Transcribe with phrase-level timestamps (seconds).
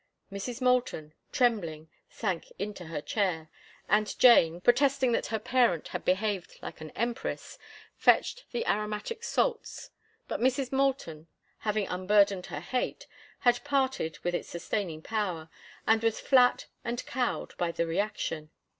[0.31, 0.61] Mrs.
[0.61, 3.49] Moulton, trembling, sank into a chair,
[3.87, 7.59] and Jane, protesting that her parent had behaved like an empress,
[7.97, 9.91] fetched the aromatic salts.
[10.27, 10.71] But Mrs.
[10.71, 11.27] Moulton,
[11.59, 13.05] having unburdened her hate,
[13.41, 15.49] had parted with its sustaining power,
[15.85, 18.49] and was flat and cowed in the reaction.